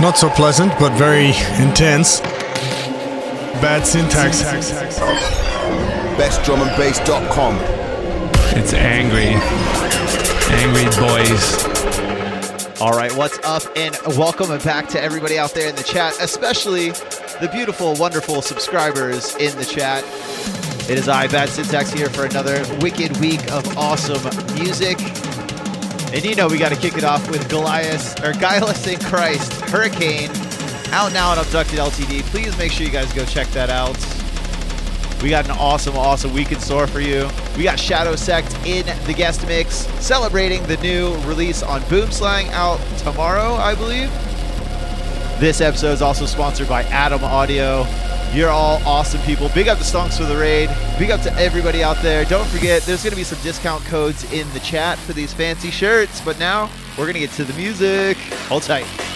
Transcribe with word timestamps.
Not 0.00 0.16
so 0.16 0.30
pleasant, 0.30 0.72
but 0.78 0.92
very 0.96 1.30
intense. 1.60 2.20
Bad 3.60 3.84
syntax. 3.84 4.42
BestDrumAndBass.com. 6.16 7.58
It's 8.56 8.72
angry. 8.74 9.34
Angry 10.54 10.84
boys. 11.00 11.78
All 12.80 12.92
right, 12.92 13.12
what's 13.16 13.40
up, 13.44 13.64
and 13.74 13.96
welcome 14.16 14.56
back 14.58 14.88
to 14.90 15.02
everybody 15.02 15.36
out 15.36 15.52
there 15.52 15.68
in 15.68 15.74
the 15.74 15.82
chat, 15.82 16.14
especially 16.20 16.90
the 16.90 17.50
beautiful, 17.52 17.94
wonderful 17.96 18.40
subscribers 18.40 19.34
in 19.34 19.56
the 19.58 19.64
chat. 19.64 20.04
It 20.88 20.96
is 20.96 21.06
I, 21.06 21.26
Bad 21.26 21.50
Syntax, 21.50 21.92
here 21.92 22.08
for 22.08 22.24
another 22.24 22.64
wicked 22.80 23.14
week 23.18 23.52
of 23.52 23.76
awesome 23.76 24.22
music. 24.54 24.98
And 26.14 26.24
you 26.24 26.34
know 26.34 26.48
we 26.48 26.56
got 26.56 26.70
to 26.70 26.76
kick 26.76 26.96
it 26.96 27.04
off 27.04 27.28
with 27.30 27.46
Goliath 27.50 28.24
or 28.24 28.32
Guileless 28.32 28.86
in 28.86 28.98
Christ 28.98 29.52
Hurricane 29.70 30.30
out 30.90 31.12
now 31.12 31.32
on 31.32 31.38
Abducted 31.38 31.78
LTD. 31.78 32.22
Please 32.30 32.56
make 32.56 32.72
sure 32.72 32.86
you 32.86 32.92
guys 32.92 33.12
go 33.12 33.26
check 33.26 33.48
that 33.48 33.68
out. 33.68 33.98
We 35.22 35.28
got 35.28 35.44
an 35.44 35.50
awesome, 35.58 35.94
awesome 35.94 36.32
week 36.32 36.52
in 36.52 36.58
store 36.58 36.86
for 36.86 37.00
you. 37.00 37.28
We 37.58 37.64
got 37.64 37.78
Shadow 37.78 38.16
Sect 38.16 38.50
in 38.64 38.86
the 39.06 39.12
guest 39.12 39.46
mix, 39.46 39.86
celebrating 40.02 40.62
the 40.68 40.78
new 40.78 41.14
release 41.26 41.62
on 41.62 41.82
Boomslang 41.82 42.48
out 42.52 42.80
tomorrow, 42.96 43.52
I 43.56 43.74
believe. 43.74 44.10
This 45.38 45.60
episode 45.60 45.92
is 45.92 46.00
also 46.00 46.24
sponsored 46.24 46.66
by 46.66 46.84
Adam 46.84 47.22
Audio. 47.22 47.84
You're 48.32 48.50
all 48.50 48.80
awesome 48.84 49.20
people. 49.22 49.48
Big 49.54 49.68
up 49.68 49.78
to 49.78 49.84
Stonks 49.84 50.18
for 50.18 50.24
the 50.24 50.36
raid. 50.36 50.68
Big 50.98 51.10
up 51.10 51.22
to 51.22 51.32
everybody 51.34 51.82
out 51.82 51.96
there. 52.02 52.26
Don't 52.26 52.46
forget, 52.48 52.82
there's 52.82 53.02
going 53.02 53.12
to 53.12 53.16
be 53.16 53.24
some 53.24 53.40
discount 53.42 53.82
codes 53.84 54.30
in 54.32 54.48
the 54.52 54.60
chat 54.60 54.98
for 54.98 55.14
these 55.14 55.32
fancy 55.32 55.70
shirts. 55.70 56.20
But 56.20 56.38
now, 56.38 56.70
we're 56.98 57.04
going 57.04 57.14
to 57.14 57.20
get 57.20 57.30
to 57.32 57.44
the 57.44 57.54
music. 57.54 58.18
Hold 58.48 58.64
tight. 58.64 59.07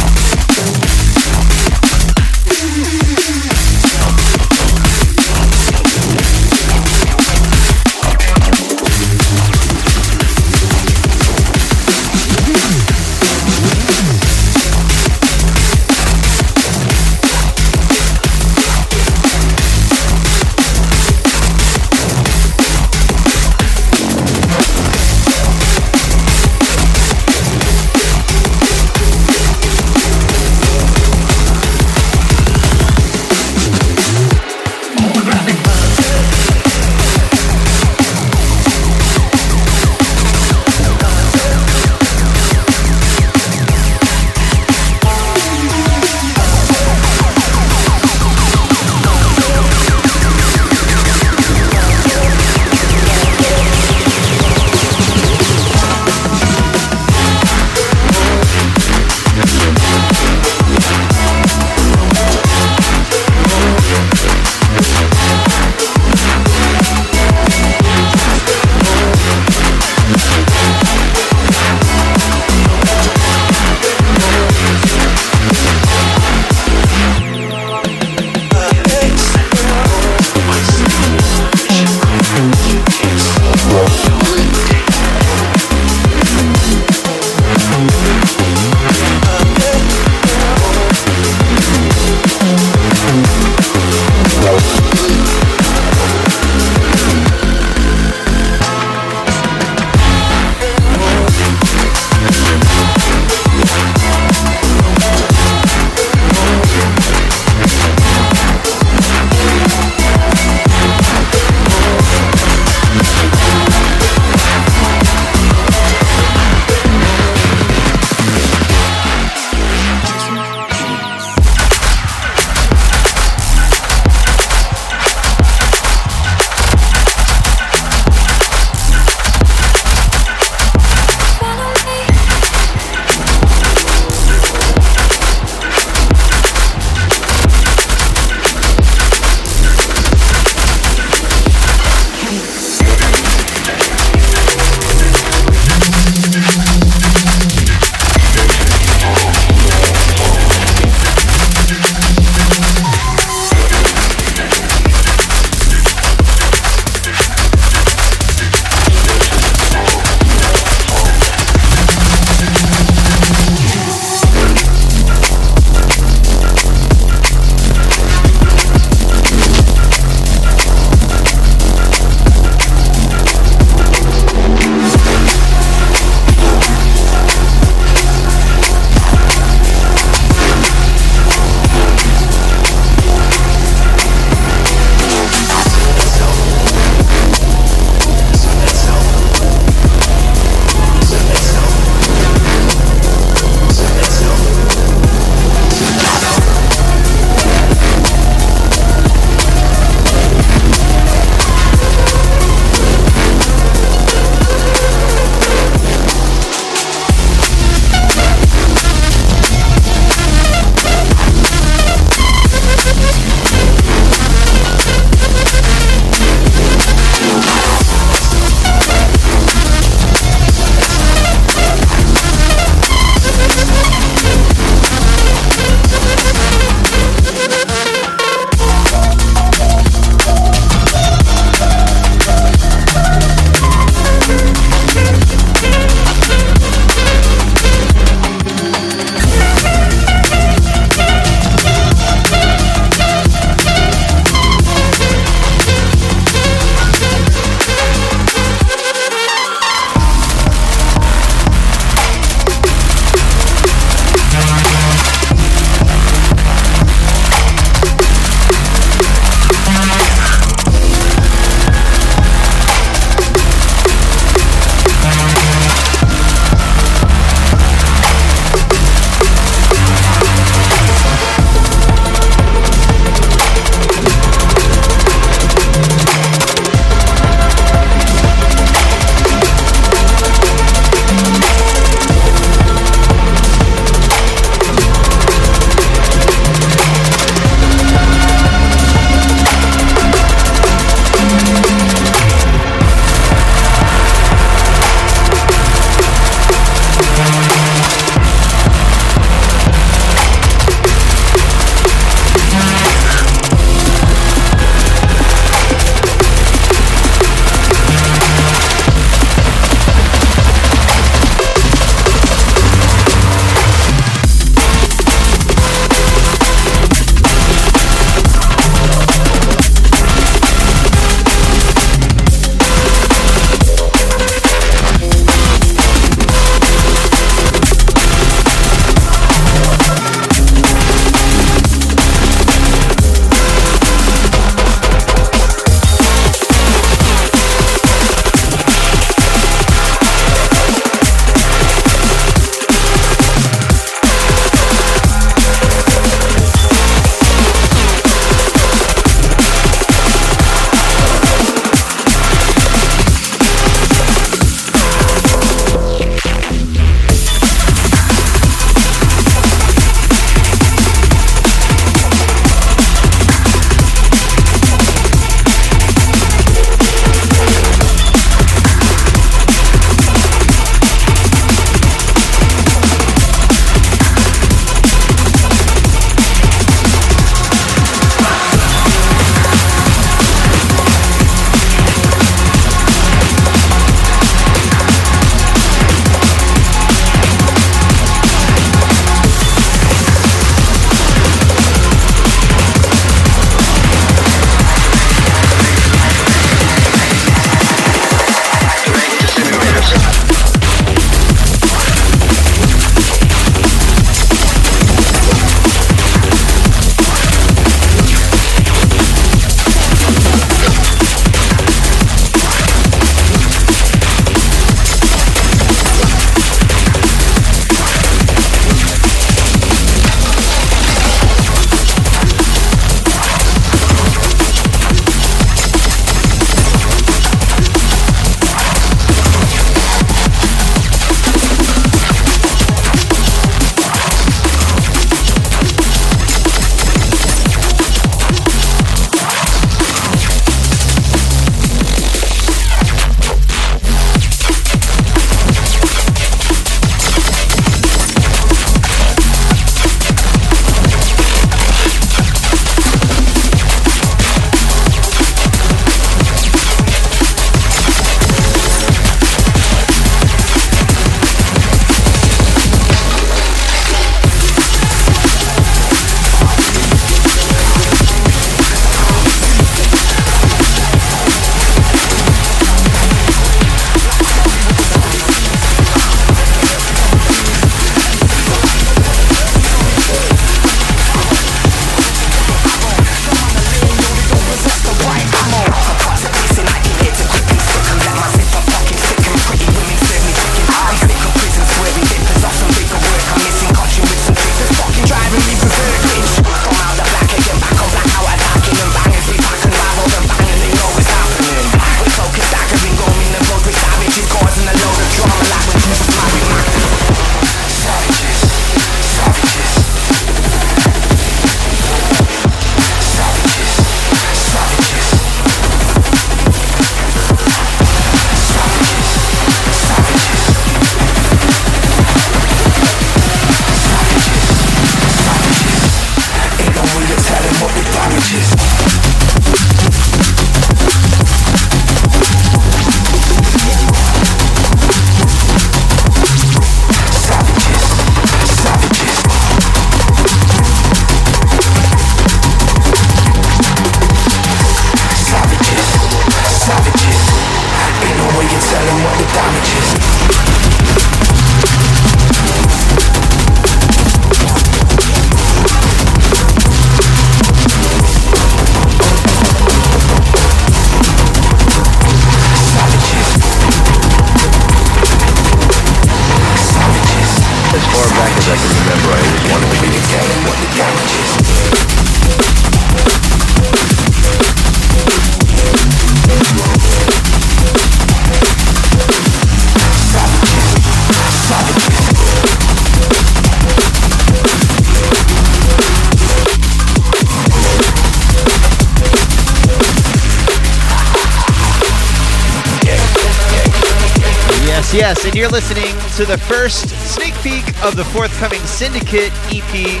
Of 597.84 597.96
the 597.96 598.04
forthcoming 598.04 598.60
Syndicate 598.64 599.30
EP. 599.52 600.00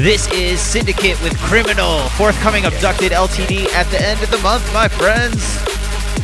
This 0.00 0.26
is 0.32 0.58
Syndicate 0.58 1.20
with 1.20 1.36
Criminal, 1.40 2.08
forthcoming 2.16 2.64
Abducted 2.64 3.12
LTD 3.12 3.68
at 3.76 3.84
the 3.90 4.00
end 4.00 4.22
of 4.22 4.30
the 4.30 4.38
month, 4.38 4.64
my 4.72 4.88
friends. 4.88 5.60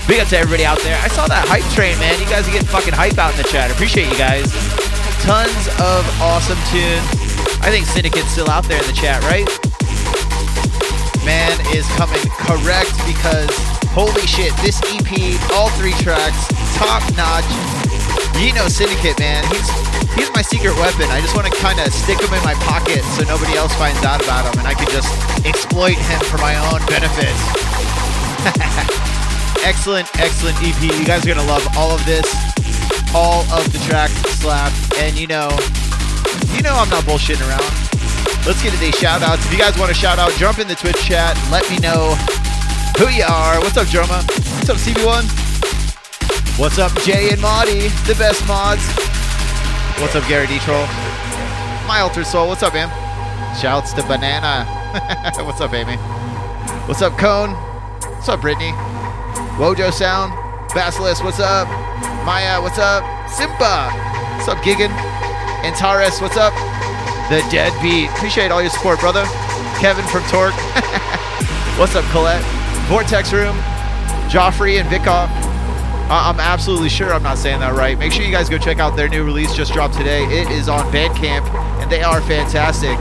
Big 0.09 0.21
up 0.21 0.29
to 0.29 0.39
everybody 0.39 0.65
out 0.65 0.81
there. 0.81 0.97
I 1.05 1.09
saw 1.09 1.29
that 1.29 1.45
hype 1.45 1.69
train, 1.77 1.99
man. 2.01 2.19
You 2.19 2.25
guys 2.25 2.49
are 2.49 2.53
getting 2.53 2.69
fucking 2.69 2.95
hype 2.97 3.19
out 3.19 3.37
in 3.37 3.39
the 3.45 3.49
chat. 3.53 3.71
Appreciate 3.71 4.09
you 4.09 4.17
guys. 4.17 4.49
Tons 5.21 5.69
of 5.77 6.09
awesome 6.25 6.61
tunes. 6.73 7.05
I 7.61 7.69
think 7.69 7.85
Syndicate's 7.85 8.33
still 8.33 8.49
out 8.49 8.65
there 8.65 8.81
in 8.81 8.89
the 8.89 8.97
chat, 8.97 9.21
right? 9.29 9.45
Man 11.21 11.53
is 11.77 11.85
coming 12.01 12.25
correct 12.41 12.97
because 13.05 13.53
holy 13.93 14.25
shit, 14.25 14.57
this 14.65 14.81
EP, 14.89 15.13
all 15.53 15.69
three 15.77 15.95
tracks, 16.01 16.49
top 16.81 17.05
notch. 17.13 17.45
You 18.41 18.57
know 18.57 18.69
Syndicate, 18.73 19.21
man. 19.21 19.45
He's 19.53 19.82
he's 20.15 20.31
my 20.33 20.43
secret 20.43 20.75
weapon. 20.77 21.09
I 21.11 21.21
just 21.21 21.35
want 21.35 21.47
to 21.47 21.55
kind 21.61 21.81
of 21.81 21.93
stick 21.93 22.21
him 22.21 22.33
in 22.33 22.43
my 22.45 22.55
pocket 22.65 23.03
so 23.17 23.25
nobody 23.25 23.57
else 23.57 23.75
finds 23.75 24.03
out 24.05 24.23
about 24.23 24.47
him 24.47 24.61
and 24.61 24.69
I 24.69 24.75
can 24.75 24.89
just 24.91 25.09
exploit 25.45 25.97
him 25.97 26.21
for 26.29 26.39
my 26.39 26.57
own 26.71 26.81
benefit. 26.87 27.35
excellent, 29.65 30.09
excellent 30.19 30.57
EP. 30.61 30.81
You 30.83 31.05
guys 31.05 31.25
are 31.25 31.35
gonna 31.35 31.47
love 31.47 31.67
all 31.77 31.91
of 31.91 32.05
this. 32.05 32.27
All 33.15 33.45
of 33.53 33.71
the 33.73 33.79
tracks 33.87 34.17
slap, 34.41 34.73
and 34.97 35.19
you 35.19 35.27
know, 35.27 35.53
you 36.57 36.63
know 36.63 36.73
I'm 36.73 36.89
not 36.89 37.05
bullshitting 37.05 37.47
around. 37.47 37.93
Let's 38.47 38.63
get 38.63 38.73
to 38.73 38.79
these 38.79 38.97
shout 38.97 39.23
outs. 39.23 39.45
If 39.45 39.53
you 39.53 39.59
guys 39.59 39.79
want 39.79 39.91
to 39.91 39.95
shout 39.95 40.19
out, 40.19 40.33
jump 40.33 40.59
in 40.59 40.67
the 40.67 40.75
Twitch 40.75 40.97
chat. 41.05 41.37
Let 41.51 41.69
me 41.71 41.77
know 41.77 42.15
who 42.97 43.09
you 43.11 43.25
are. 43.25 43.61
What's 43.61 43.77
up, 43.77 43.87
Droma? 43.89 44.25
What's 44.57 44.71
up, 44.71 44.79
CB1? 44.79 46.59
What's 46.59 46.79
up, 46.79 46.93
Jay 47.03 47.31
and 47.31 47.41
Maudie, 47.41 47.89
the 48.07 48.15
best 48.19 48.47
mods? 48.49 49.12
What's 50.03 50.17
up, 50.17 50.27
Gary 50.29 50.49
D. 50.49 50.59
Troll? 50.59 50.85
My 51.87 52.01
Altered 52.03 52.27
Soul, 52.27 52.49
what's 52.49 52.65
up, 52.65 52.75
man? 52.75 52.91
Shouts 53.57 53.93
to 53.93 54.03
Banana. 54.03 54.67
what's 55.45 55.61
up, 55.61 55.73
Amy? 55.73 55.95
What's 56.89 57.01
up, 57.03 57.17
Cone? 57.17 57.51
What's 58.11 58.29
up, 58.29 58.41
Brittany? 58.41 58.73
Wojo 59.63 59.93
Sound, 59.93 60.33
Basilisk, 60.75 61.23
what's 61.23 61.39
up? 61.39 61.69
Maya, 62.27 62.61
what's 62.61 62.81
up? 62.81 63.05
Simba, 63.31 63.93
what's 64.37 64.49
up, 64.49 64.59
Gigan? 64.59 64.91
Antares, 65.63 66.21
what's 66.21 66.37
up? 66.37 66.53
The 67.31 67.39
Deadbeat, 67.49 68.11
appreciate 68.11 68.51
all 68.51 68.61
your 68.61 68.73
support, 68.73 68.99
brother. 68.99 69.23
Kevin 69.79 70.05
from 70.07 70.25
Torque, 70.25 70.53
what's 71.79 71.95
up, 71.95 72.05
Colette? 72.07 72.43
Vortex 72.89 73.33
Room, 73.33 73.57
Joffrey 74.29 74.81
and 74.81 74.89
Vikov. 74.89 75.52
I'm 76.13 76.41
absolutely 76.41 76.91
sure 76.91 77.13
I'm 77.15 77.23
not 77.23 77.39
saying 77.39 77.61
that 77.61 77.75
right. 77.75 77.99
Make 77.99 78.13
sure 78.13 78.23
you 78.25 78.31
guys 78.31 78.51
go 78.51 78.59
check 78.59 78.79
out 78.79 78.97
their 78.97 79.09
new 79.09 79.25
release 79.25 79.55
just 79.55 79.73
dropped 79.73 79.95
today. 79.95 80.25
It 80.25 80.51
is 80.51 80.69
on 80.69 80.85
Bandcamp, 80.93 81.49
and 81.81 81.91
they 81.91 82.03
are 82.03 82.21
fantastic. 82.21 82.99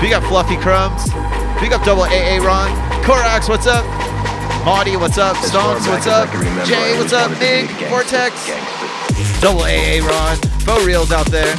Big 0.00 0.12
up 0.12 0.22
Fluffy 0.24 0.56
Crumbs. 0.56 1.10
Big 1.60 1.72
up 1.72 1.82
Double 1.84 2.04
AA 2.04 2.38
Ron. 2.38 2.70
Korax, 3.02 3.48
what's 3.48 3.66
up? 3.66 3.84
Maudie, 4.64 4.96
what's 4.96 5.18
up? 5.18 5.34
Stonks, 5.38 5.88
what's 5.88 6.06
up? 6.06 6.30
Jay, 6.64 6.96
what's 6.96 7.12
up? 7.12 7.30
Nick, 7.40 7.70
Vortex. 7.90 8.46
Double 9.40 9.62
AA 9.62 9.98
Ron. 10.06 10.38
Bo 10.64 10.84
Reels 10.86 11.10
out 11.10 11.26
there. 11.26 11.56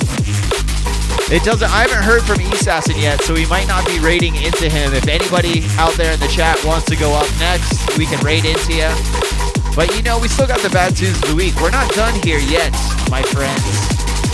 It 1.30 1.43
doesn't. 1.43 1.69
I 1.69 1.82
haven't 1.82 2.03
heard 2.03 2.23
from 2.23 2.39
Assassin 2.53 2.95
yet, 2.97 3.21
so 3.21 3.34
we 3.34 3.45
might 3.47 3.67
not 3.67 3.86
be 3.86 3.99
raiding 3.99 4.36
into 4.36 4.69
him. 4.69 4.93
If 4.93 5.07
anybody 5.07 5.65
out 5.77 5.93
there 5.93 6.13
in 6.13 6.19
the 6.19 6.27
chat 6.27 6.63
wants 6.63 6.86
to 6.88 6.95
go 6.95 7.11
up 7.13 7.27
next, 7.38 7.97
we 7.97 8.05
can 8.05 8.23
raid 8.23 8.45
into 8.45 8.73
you. 8.73 9.49
But 9.80 9.95
you 9.95 10.03
know, 10.03 10.19
we 10.19 10.27
still 10.27 10.45
got 10.45 10.59
the 10.59 10.69
bad 10.69 10.93
tunes 10.97 11.15
of 11.23 11.30
the 11.30 11.36
week. 11.36 11.55
We're 11.61 11.71
not 11.71 11.89
done 11.95 12.13
here 12.19 12.38
yet, 12.38 12.75
my 13.09 13.23
friends. 13.23 13.63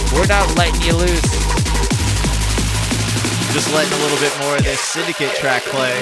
We're 0.09 0.25
not 0.25 0.49
letting 0.57 0.81
you 0.81 0.97
loose. 0.97 1.21
Just 3.53 3.69
letting 3.69 3.93
a 3.93 4.01
little 4.01 4.17
bit 4.17 4.33
more 4.41 4.57
of 4.57 4.63
this 4.63 4.79
Syndicate 4.79 5.29
track 5.37 5.61
play. 5.69 5.93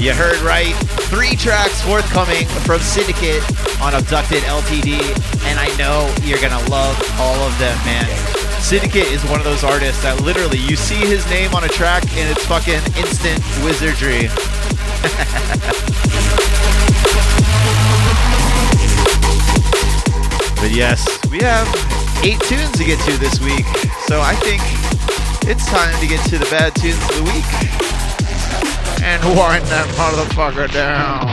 You 0.00 0.14
heard 0.14 0.40
right. 0.40 0.72
Three 1.12 1.36
tracks 1.36 1.82
forthcoming 1.82 2.48
from 2.64 2.80
Syndicate 2.80 3.44
on 3.82 3.92
Abducted 3.92 4.40
LTD, 4.48 4.96
and 5.44 5.60
I 5.60 5.68
know 5.76 6.08
you're 6.24 6.40
gonna 6.40 6.64
love 6.70 6.96
all 7.20 7.36
of 7.44 7.52
them, 7.58 7.76
man. 7.84 8.08
Syndicate 8.62 9.12
is 9.12 9.22
one 9.28 9.40
of 9.40 9.44
those 9.44 9.62
artists 9.62 10.00
that 10.04 10.22
literally 10.22 10.56
you 10.64 10.74
see 10.74 11.04
his 11.04 11.28
name 11.28 11.54
on 11.54 11.64
a 11.64 11.68
track 11.68 12.02
and 12.16 12.32
it's 12.32 12.46
fucking 12.46 12.80
instant 12.96 13.44
wizardry. 13.60 14.32
But 20.56 20.72
yes, 20.74 21.06
we 21.30 21.38
have 21.40 21.68
eight 22.24 22.40
tunes 22.40 22.70
to 22.72 22.84
get 22.84 22.98
to 23.00 23.16
this 23.18 23.38
week. 23.40 23.66
So 24.06 24.20
I 24.20 24.34
think 24.36 24.62
it's 25.48 25.66
time 25.66 25.98
to 26.00 26.06
get 26.06 26.24
to 26.30 26.38
the 26.38 26.46
bad 26.46 26.74
tunes 26.74 26.96
of 26.96 27.16
the 27.16 27.22
week. 27.24 27.44
And 29.02 29.22
wind 29.36 29.64
that 29.66 29.86
motherfucker 29.96 30.72
down. 30.72 31.26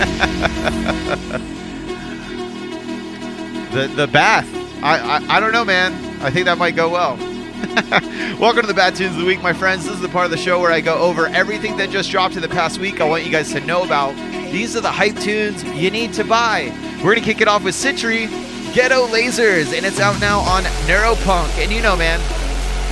the 3.72 3.86
the 3.94 4.06
bath. 4.06 4.48
I, 4.82 4.98
I 4.98 5.36
I 5.36 5.40
don't 5.40 5.52
know, 5.52 5.64
man. 5.64 5.92
I 6.22 6.30
think 6.30 6.46
that 6.46 6.58
might 6.58 6.74
go 6.74 6.88
well. 6.88 7.16
Welcome 8.40 8.62
to 8.62 8.66
the 8.66 8.74
Bad 8.74 8.96
Tunes 8.96 9.12
of 9.12 9.18
the 9.20 9.26
Week, 9.26 9.42
my 9.42 9.52
friends. 9.52 9.84
This 9.84 9.94
is 9.94 10.00
the 10.00 10.08
part 10.08 10.24
of 10.24 10.30
the 10.30 10.38
show 10.38 10.58
where 10.60 10.72
I 10.72 10.80
go 10.80 10.96
over 10.96 11.26
everything 11.26 11.76
that 11.76 11.90
just 11.90 12.10
dropped 12.10 12.34
in 12.34 12.40
the 12.40 12.48
past 12.48 12.78
week. 12.78 13.02
I 13.02 13.04
want 13.04 13.24
you 13.24 13.30
guys 13.30 13.52
to 13.52 13.60
know 13.60 13.84
about. 13.84 14.14
These 14.50 14.74
are 14.76 14.80
the 14.80 14.90
hype 14.90 15.16
tunes 15.16 15.62
you 15.62 15.90
need 15.90 16.14
to 16.14 16.24
buy. 16.24 16.72
We're 17.02 17.14
gonna 17.14 17.24
kick 17.24 17.40
it 17.40 17.48
off 17.48 17.64
with 17.64 17.74
Citry, 17.74 18.26
Ghetto 18.74 19.06
Lasers, 19.06 19.74
and 19.74 19.86
it's 19.86 19.98
out 19.98 20.20
now 20.20 20.40
on 20.40 20.64
Neuropunk. 20.84 21.48
And 21.56 21.72
you 21.72 21.80
know, 21.80 21.96
man, 21.96 22.20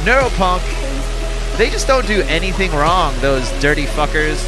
Neuropunk, 0.04 0.62
they 1.58 1.68
just 1.68 1.86
don't 1.86 2.06
do 2.06 2.22
anything 2.22 2.70
wrong, 2.72 3.14
those 3.20 3.50
dirty 3.60 3.84
fuckers. 3.84 4.42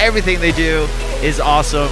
Everything 0.00 0.40
they 0.40 0.50
do 0.50 0.88
is 1.22 1.38
awesome. 1.38 1.88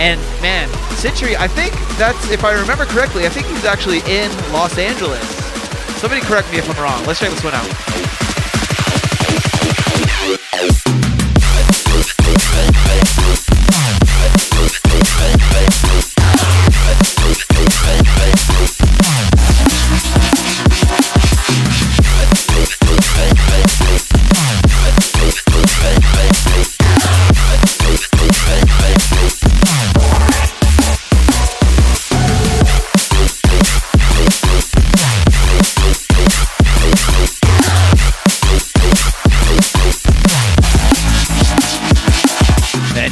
And 0.00 0.18
man, 0.40 0.68
Citry, 0.96 1.36
I 1.36 1.48
think 1.48 1.74
that's, 1.98 2.30
if 2.30 2.44
I 2.44 2.58
remember 2.58 2.86
correctly, 2.86 3.26
I 3.26 3.28
think 3.28 3.46
he's 3.46 3.66
actually 3.66 3.98
in 4.08 4.30
Los 4.50 4.78
Angeles. 4.78 5.22
Somebody 6.00 6.22
correct 6.22 6.50
me 6.50 6.58
if 6.58 6.70
I'm 6.70 6.82
wrong. 6.82 7.04
Let's 7.04 7.20
check 7.20 7.30
this 7.30 7.44
one 7.44 7.54
out. 7.54 8.23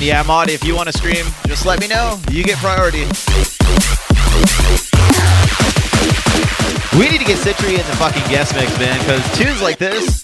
And 0.03 0.09
yeah, 0.09 0.23
Mod, 0.25 0.51
if 0.51 0.65
you 0.65 0.75
want 0.75 0.89
to 0.89 0.99
stream, 0.99 1.25
just 1.47 1.65
let 1.65 1.79
me 1.79 1.87
know. 1.87 2.19
You 2.29 2.43
get 2.43 2.59
priority. 2.59 3.07
We 6.99 7.07
need 7.07 7.23
to 7.23 7.25
get 7.25 7.39
Citry 7.39 7.79
in 7.79 7.87
the 7.87 7.97
fucking 8.03 8.27
guest 8.29 8.57
mix, 8.57 8.77
man, 8.81 8.99
because 8.99 9.23
tunes 9.39 9.63
like 9.63 9.79
this. 9.79 10.21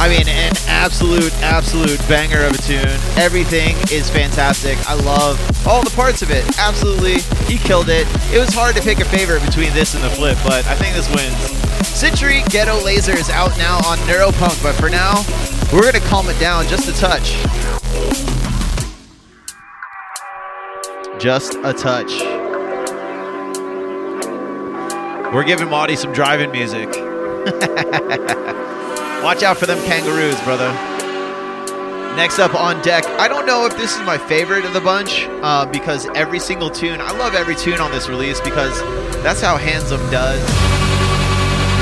I 0.00 0.08
mean, 0.08 0.26
an 0.26 0.54
absolute, 0.68 1.34
absolute 1.42 2.00
banger 2.08 2.44
of 2.44 2.54
a 2.54 2.62
tune. 2.62 2.96
Everything 3.18 3.76
is 3.92 4.08
fantastic. 4.08 4.78
I 4.88 4.94
love 4.94 5.36
all 5.68 5.84
the 5.84 5.90
parts 5.90 6.22
of 6.22 6.30
it. 6.30 6.46
Absolutely, 6.58 7.18
he 7.44 7.58
killed 7.58 7.90
it. 7.90 8.06
It 8.32 8.38
was 8.38 8.54
hard 8.54 8.74
to 8.76 8.80
pick 8.80 9.00
a 9.00 9.04
favorite 9.04 9.44
between 9.44 9.74
this 9.74 9.94
and 9.94 10.02
the 10.02 10.08
flip, 10.08 10.38
but 10.44 10.66
I 10.66 10.76
think 10.76 10.96
this 10.96 11.10
wins. 11.10 11.36
Citry 11.92 12.42
Ghetto 12.48 12.82
Laser 12.82 13.12
is 13.12 13.28
out 13.28 13.54
now 13.58 13.76
on 13.84 13.98
Neuropunk, 14.08 14.62
but 14.62 14.74
for 14.76 14.88
now, 14.88 15.22
we're 15.72 15.84
gonna 15.84 16.04
calm 16.06 16.28
it 16.28 16.38
down 16.40 16.66
just 16.66 16.88
a 16.88 16.92
touch. 16.92 17.36
Just 21.20 21.54
a 21.62 21.72
touch. 21.72 22.20
We're 25.32 25.44
giving 25.44 25.68
Maudie 25.68 25.94
some 25.94 26.12
driving 26.12 26.50
music. 26.50 26.88
Watch 29.22 29.42
out 29.44 29.58
for 29.58 29.66
them 29.66 29.78
kangaroos, 29.84 30.40
brother. 30.40 30.72
Next 32.16 32.40
up 32.40 32.54
on 32.56 32.82
deck, 32.82 33.06
I 33.06 33.28
don't 33.28 33.46
know 33.46 33.64
if 33.66 33.76
this 33.76 33.94
is 33.94 34.00
my 34.04 34.18
favorite 34.18 34.64
of 34.64 34.72
the 34.72 34.80
bunch 34.80 35.28
uh, 35.42 35.66
because 35.66 36.06
every 36.16 36.40
single 36.40 36.68
tune, 36.68 37.00
I 37.00 37.12
love 37.12 37.34
every 37.34 37.54
tune 37.54 37.80
on 37.80 37.92
this 37.92 38.08
release 38.08 38.40
because 38.40 38.80
that's 39.22 39.40
how 39.40 39.56
Handsome 39.56 40.00
does. 40.10 40.79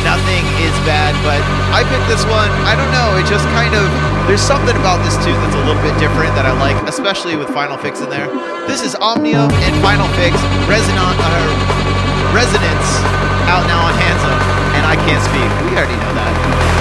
Nothing 0.07 0.45
is 0.63 0.75
bad, 0.87 1.13
but 1.27 1.41
I 1.75 1.83
picked 1.87 2.09
this 2.09 2.25
one. 2.29 2.51
I 2.65 2.75
don't 2.79 2.91
know. 2.95 3.19
It 3.19 3.27
just 3.27 3.45
kind 3.55 3.75
of 3.75 3.85
there's 4.29 4.45
something 4.45 4.77
about 4.77 5.01
this 5.05 5.17
too 5.25 5.33
that's 5.33 5.57
a 5.57 5.63
little 5.65 5.81
bit 5.83 5.97
different 5.99 6.33
that 6.37 6.45
I 6.45 6.53
like, 6.57 6.77
especially 6.89 7.37
with 7.37 7.49
Final 7.51 7.77
Fix 7.77 8.01
in 8.01 8.11
there. 8.11 8.29
This 8.69 8.83
is 8.83 8.95
Omnium 8.97 9.51
and 9.65 9.75
Final 9.81 10.09
Fix 10.21 10.37
Resonant 10.69 11.17
uh, 11.19 12.33
Resonance 12.37 12.89
out 13.49 13.65
now 13.67 13.81
on 13.89 13.95
Handsome, 13.97 14.39
and 14.77 14.85
I 14.85 14.97
can't 15.09 15.25
speak. 15.25 15.49
We 15.65 15.77
already 15.77 15.97
know 15.97 16.13
that. 16.15 16.78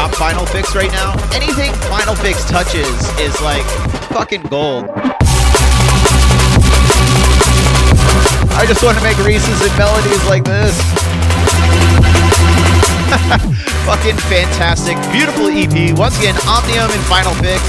Stop 0.00 0.14
Final 0.16 0.46
Fix 0.46 0.74
right 0.74 0.90
now? 0.92 1.12
Anything 1.34 1.74
Final 1.92 2.14
Fix 2.14 2.48
touches 2.48 2.88
is 3.20 3.38
like 3.42 3.66
fucking 4.08 4.40
gold. 4.42 4.88
I 8.56 8.64
just 8.66 8.82
want 8.82 8.96
to 8.96 9.04
make 9.04 9.18
Reese's 9.18 9.60
and 9.60 9.76
melodies 9.76 10.24
like 10.24 10.44
this. 10.44 10.72
fucking 13.84 14.16
fantastic. 14.32 14.96
Beautiful 15.12 15.48
EP. 15.52 15.92
Once 15.98 16.16
again, 16.18 16.36
Omnium 16.48 16.90
and 16.90 17.04
Final 17.04 17.34
Fix. 17.34 17.60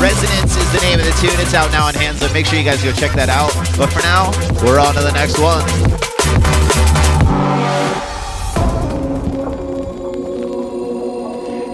Resonance 0.00 0.56
is 0.56 0.72
the 0.72 0.80
name 0.80 0.98
of 0.98 1.04
the 1.04 1.12
tune. 1.20 1.38
It's 1.38 1.52
out 1.52 1.70
now 1.70 1.86
on 1.86 1.94
Hands 1.94 2.22
Up. 2.22 2.32
Make 2.32 2.46
sure 2.46 2.58
you 2.58 2.64
guys 2.64 2.82
go 2.82 2.92
check 2.92 3.12
that 3.12 3.28
out. 3.28 3.52
But 3.76 3.92
for 3.92 4.00
now, 4.00 4.32
we're 4.64 4.80
on 4.80 4.94
to 4.94 5.00
the 5.00 5.12
next 5.12 5.38
one. 5.38 6.07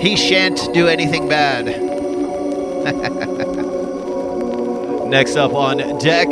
He 0.04 0.16
shan't 0.16 0.74
do 0.74 0.86
anything 0.86 1.30
bad. 1.30 1.64
Next 5.08 5.36
up 5.36 5.54
on 5.54 5.78
deck, 5.98 6.28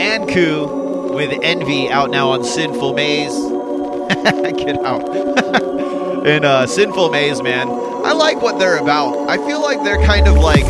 Anku 0.00 1.14
with 1.14 1.38
Envy 1.44 1.88
out 1.88 2.10
now 2.10 2.30
on 2.30 2.42
Sinful 2.42 2.94
Maze. 2.94 3.34
Get 4.56 4.84
out. 4.84 5.16
in 6.26 6.44
uh, 6.44 6.66
Sinful 6.66 7.10
Maze, 7.10 7.40
man. 7.40 7.68
I 7.68 8.14
like 8.14 8.42
what 8.42 8.58
they're 8.58 8.78
about. 8.78 9.30
I 9.30 9.36
feel 9.36 9.62
like 9.62 9.84
they're 9.84 10.04
kind 10.04 10.26
of 10.26 10.34
like 10.34 10.66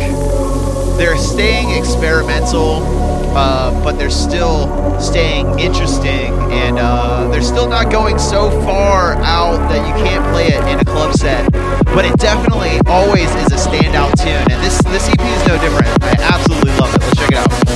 they're 0.99 1.17
staying 1.17 1.71
experimental, 1.71 2.81
uh, 3.33 3.83
but 3.83 3.97
they're 3.97 4.09
still 4.09 4.99
staying 4.99 5.59
interesting, 5.59 6.33
and 6.51 6.77
uh, 6.79 7.27
they're 7.29 7.41
still 7.41 7.67
not 7.67 7.91
going 7.91 8.19
so 8.19 8.49
far 8.61 9.13
out 9.23 9.57
that 9.69 9.87
you 9.87 10.03
can't 10.03 10.23
play 10.33 10.47
it 10.47 10.63
in 10.67 10.79
a 10.79 10.85
club 10.85 11.13
set. 11.13 11.51
But 11.85 12.05
it 12.05 12.17
definitely 12.17 12.79
always 12.85 13.29
is 13.35 13.51
a 13.51 13.69
standout 13.69 14.17
tune, 14.17 14.51
and 14.51 14.63
this 14.63 14.77
this 14.83 15.07
EP 15.09 15.21
is 15.21 15.47
no 15.47 15.57
different. 15.59 16.03
I 16.03 16.11
absolutely 16.21 16.71
love 16.79 16.93
it. 16.95 17.01
Let's 17.01 17.17
check 17.17 17.31
it 17.31 17.37
out. 17.37 17.70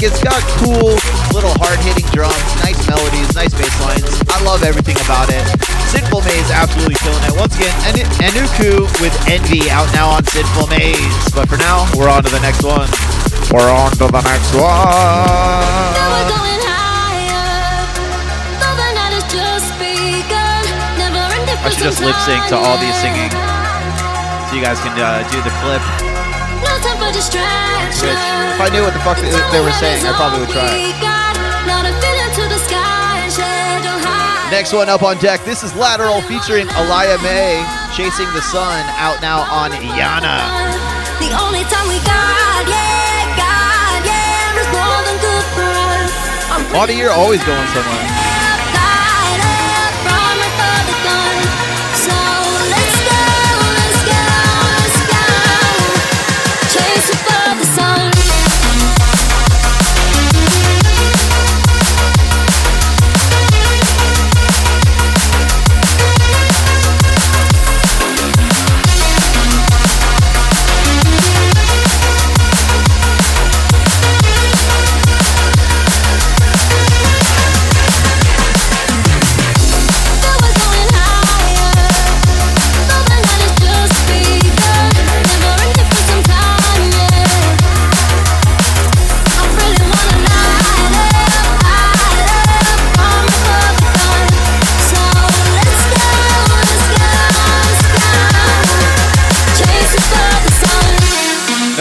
Like 0.00 0.12
it's 0.12 0.24
got 0.24 0.40
cool 0.64 0.96
little 1.36 1.52
hard-hitting 1.60 2.08
drums, 2.16 2.40
nice 2.64 2.80
melodies, 2.88 3.28
nice 3.36 3.52
bass 3.52 3.74
lines. 3.84 4.08
I 4.32 4.40
love 4.48 4.64
everything 4.64 4.96
about 5.04 5.28
it. 5.28 5.44
Sinful 5.92 6.24
Maze 6.24 6.48
absolutely 6.48 6.96
killing 7.04 7.20
it. 7.28 7.36
Once 7.36 7.52
again, 7.60 7.74
Enu- 7.84 8.08
Enuku 8.24 8.88
with 9.04 9.12
Envy 9.28 9.68
out 9.68 9.92
now 9.92 10.08
on 10.08 10.24
Sinful 10.24 10.72
Maze. 10.72 11.28
But 11.36 11.52
for 11.52 11.60
now, 11.60 11.84
we're 11.92 12.08
on 12.08 12.24
to 12.24 12.32
the 12.32 12.40
next 12.40 12.64
one. 12.64 12.88
We're 13.52 13.68
on 13.68 13.92
to 14.00 14.08
the 14.08 14.24
next 14.24 14.56
one. 14.56 14.88
going 16.32 16.60
higher. 16.64 17.84
Though 18.56 18.76
the 18.80 18.88
night 18.96 19.20
has 19.20 19.26
just 19.28 19.68
begun. 19.76 20.64
Never 20.96 21.20
ending 21.28 21.60
I 21.60 21.68
should 21.68 21.84
just 21.84 22.00
lip 22.00 22.16
sync 22.24 22.40
to 22.48 22.56
all 22.56 22.80
these 22.80 22.96
singing. 23.04 23.28
So 24.48 24.56
you 24.56 24.64
guys 24.64 24.80
can 24.80 24.96
uh, 24.96 25.28
do 25.28 25.44
the 25.44 25.52
clip. 25.60 26.09
No 26.60 26.72
time 26.84 26.98
for 27.00 27.12
distraction. 27.12 28.08
Which, 28.08 28.24
if 28.54 28.60
I 28.60 28.68
knew 28.72 28.82
what 28.84 28.92
the 28.92 29.00
fuck 29.00 29.16
they, 29.18 29.32
they 29.52 29.60
were 29.64 29.72
saying, 29.80 30.04
I 30.04 30.12
probably 30.14 30.44
would 30.44 30.52
try 30.52 30.68
it. 30.68 30.96
Not 31.66 31.84
a 31.88 31.92
feeling 32.00 32.32
to 32.36 32.44
the 32.48 32.60
sky, 32.64 33.28
shadow 33.28 33.96
high. 34.00 34.50
Next 34.50 34.72
one 34.72 34.88
up 34.88 35.02
on 35.02 35.18
deck. 35.18 35.44
This 35.44 35.62
is 35.62 35.74
Lateral 35.74 36.20
featuring 36.22 36.66
Alaya 36.76 37.20
May, 37.22 37.64
Chasing 37.96 38.28
the 38.32 38.42
Sun, 38.42 38.84
out 39.00 39.20
now 39.20 39.44
on 39.48 39.72
Yana. 39.72 40.40
The 41.20 41.32
only 41.36 41.64
time 41.68 41.86
we 41.88 42.00
got, 42.04 42.64
yeah, 42.68 43.36
got, 43.36 44.00
yeah, 44.04 44.60
is 44.60 44.68
more 44.72 45.00
than 45.04 45.16
good 45.20 45.46
for 45.56 45.68
us. 45.68 46.74
Audio, 46.74 46.96
you're 46.96 47.12
always 47.12 47.44
going 47.44 47.68
somewhere. 47.68 48.29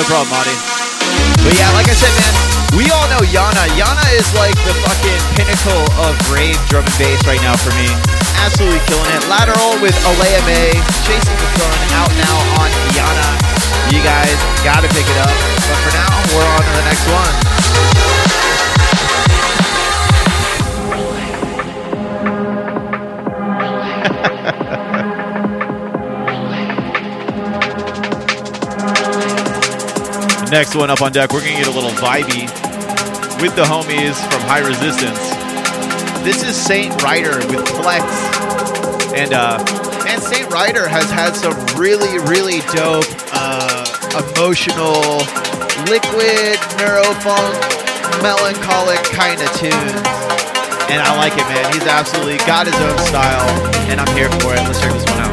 problem, 0.09 0.33
Monty. 0.33 0.57
But 1.45 1.53
yeah, 1.53 1.69
like 1.77 1.85
I 1.85 1.93
said, 1.93 2.09
man, 2.17 2.33
we 2.73 2.89
all 2.89 3.05
know 3.13 3.21
Yana. 3.29 3.69
Yana 3.77 4.09
is 4.17 4.25
like 4.33 4.57
the 4.65 4.73
fucking 4.81 5.21
pinnacle 5.37 5.85
of 6.01 6.17
rave 6.33 6.57
drum 6.65 6.81
and 6.81 6.97
bass 6.97 7.21
right 7.29 7.37
now 7.45 7.53
for 7.53 7.69
me. 7.77 7.85
Absolutely 8.41 8.81
killing 8.89 9.05
it. 9.13 9.21
Lateral 9.29 9.77
with 9.85 9.93
Alea 10.09 10.41
May, 10.49 10.73
Chasing 11.05 11.37
the 11.37 11.49
Sun, 11.61 11.77
out 11.93 12.09
now 12.17 12.37
on 12.57 12.69
Yana. 12.97 13.29
You 13.93 14.01
guys 14.01 14.33
gotta 14.65 14.89
pick 14.89 15.05
it 15.05 15.19
up. 15.21 15.35
But 15.69 15.77
for 15.85 15.93
now, 15.93 16.09
we're 16.33 16.49
on 16.57 16.61
to 16.65 16.73
the 16.73 16.85
next 16.89 17.05
one. 17.13 17.33
Ha 24.09 24.53
ha 24.57 24.73
ha. 24.73 24.78
Next 30.51 30.73
one 30.73 30.89
up 30.89 31.03
on 31.03 31.11
deck, 31.11 31.31
we're 31.31 31.41
gonna 31.41 31.61
get 31.61 31.67
a 31.67 31.71
little 31.71 31.91
vibey 31.91 32.49
with 33.39 33.55
the 33.55 33.61
homies 33.61 34.17
from 34.33 34.41
High 34.49 34.65
Resistance. 34.65 35.21
This 36.25 36.41
is 36.41 36.57
Saint 36.57 36.99
Ryder 37.03 37.37
with 37.53 37.65
Plex, 37.77 38.01
and 39.15 39.31
uh, 39.31 39.63
and 40.09 40.21
Saint 40.23 40.51
Ryder 40.51 40.87
has 40.87 41.11
had 41.11 41.35
some 41.35 41.53
really 41.77 42.17
really 42.25 42.61
dope, 42.73 43.05
uh, 43.31 43.85
emotional, 44.33 45.21
liquid 45.85 46.57
neurofunk, 46.81 47.53
melancholic 48.23 49.03
kind 49.13 49.39
of 49.39 49.49
tunes, 49.53 50.01
and 50.89 50.97
I 50.97 51.13
like 51.15 51.33
it, 51.33 51.45
man. 51.45 51.71
He's 51.73 51.85
absolutely 51.85 52.37
got 52.49 52.65
his 52.65 52.75
own 52.81 52.97
style, 53.05 53.47
and 53.91 54.01
I'm 54.01 54.17
here 54.17 54.29
for 54.41 54.55
it. 54.55 54.61
Let's 54.65 54.81
check 54.81 54.93
this 54.93 55.05
one 55.05 55.19
out. 55.19 55.28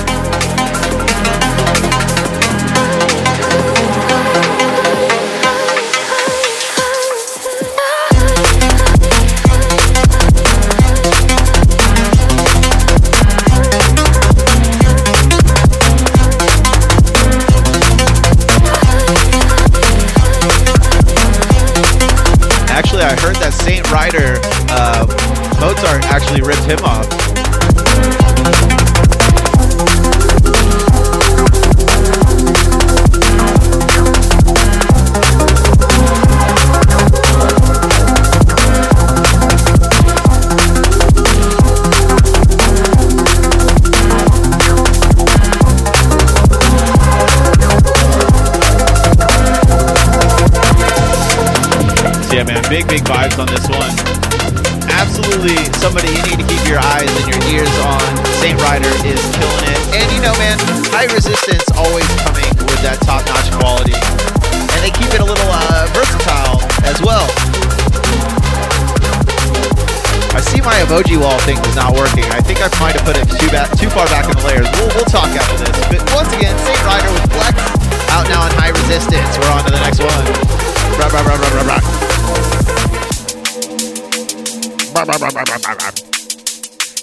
Ryder, 24.06 24.38
uh, 24.70 25.04
Mozart 25.60 26.04
actually 26.04 26.40
ripped 26.40 26.62
him 26.62 26.78
off. 26.84 27.25
Yeah, 52.36 52.44
man, 52.44 52.60
big, 52.68 52.84
big 52.84 53.00
vibes 53.08 53.40
on 53.40 53.48
this 53.48 53.64
one. 53.64 53.88
Absolutely, 54.92 55.56
somebody 55.80 56.12
you 56.12 56.20
need 56.28 56.36
to 56.36 56.44
keep 56.44 56.60
your 56.68 56.76
eyes 56.92 57.08
and 57.08 57.32
your 57.32 57.40
ears 57.48 57.72
on. 57.80 58.04
Saint 58.44 58.60
Ryder 58.60 58.92
is 59.08 59.16
killing 59.40 59.64
it. 59.72 59.80
And 59.96 60.04
you 60.12 60.20
know, 60.20 60.36
man, 60.36 60.60
high 60.92 61.08
resistance 61.08 61.64
always 61.72 62.04
coming 62.28 62.44
with 62.68 62.76
that 62.84 63.00
top 63.08 63.24
notch 63.24 63.48
quality. 63.56 63.96
And 64.52 64.78
they 64.84 64.92
keep 64.92 65.08
it 65.16 65.24
a 65.24 65.28
little 65.28 65.48
uh, 65.48 65.88
versatile 65.96 66.60
as 66.84 67.00
well. 67.00 67.24
I 70.36 70.44
see 70.44 70.60
my 70.60 70.76
emoji 70.84 71.16
wall 71.16 71.40
thing 71.48 71.56
is 71.64 71.72
not 71.72 71.96
working. 71.96 72.28
I 72.36 72.44
think 72.44 72.60
I 72.60 72.68
might 72.76 73.00
have 73.00 73.06
put 73.08 73.16
it 73.16 73.24
too, 73.32 73.48
ba- 73.48 73.72
too 73.80 73.88
far 73.88 74.04
back 74.12 74.28
in 74.28 74.36
the 74.36 74.44
layers. 74.44 74.68
We'll, 74.76 74.92
we'll 74.92 75.08
talk 75.08 75.32
after 75.32 75.56
this. 75.56 75.72
But 75.88 76.04
once 76.12 76.28
again, 76.36 76.52
Saint 76.68 76.84
Ryder 76.84 77.08
with 77.16 77.32
Flex 77.32 77.56
out 78.12 78.28
now 78.28 78.44
on 78.44 78.52
high 78.60 78.76
resistance. 78.76 79.40
We're 79.40 79.56
on 79.56 79.64
to 79.64 79.72
the 79.72 79.80
next 79.80 80.04
one. 80.04 80.24
Rah, 81.00 81.08
rah, 81.08 81.24
rah, 81.24 81.40
rah, 81.40 81.64
rah, 81.64 81.80
rah. 81.80 82.05